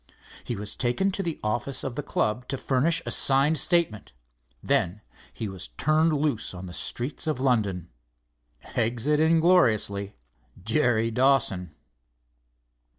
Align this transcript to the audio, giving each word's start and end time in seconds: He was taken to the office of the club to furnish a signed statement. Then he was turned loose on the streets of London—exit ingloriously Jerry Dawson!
He 0.43 0.55
was 0.55 0.75
taken 0.75 1.11
to 1.11 1.21
the 1.21 1.39
office 1.43 1.83
of 1.83 1.93
the 1.93 2.01
club 2.01 2.47
to 2.47 2.57
furnish 2.57 3.03
a 3.05 3.11
signed 3.11 3.59
statement. 3.59 4.13
Then 4.63 5.01
he 5.31 5.47
was 5.47 5.67
turned 5.77 6.11
loose 6.11 6.55
on 6.55 6.65
the 6.65 6.73
streets 6.73 7.27
of 7.27 7.39
London—exit 7.39 9.19
ingloriously 9.19 10.15
Jerry 10.63 11.11
Dawson! 11.11 11.75